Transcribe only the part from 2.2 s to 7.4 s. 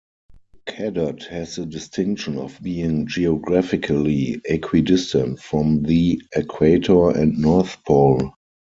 of being geographically equidistant from the Equator and